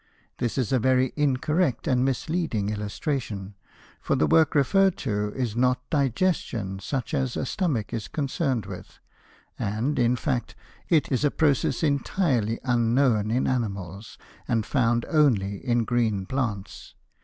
[0.39, 3.53] This is a very incorrect and misleading illustration,
[4.01, 8.97] for the work referred to is not digestion such as a stomach is concerned with,
[9.59, 10.55] and, in fact,
[10.89, 14.17] it is a process entirely unknown in animals,
[14.47, 16.95] and found only in green plants.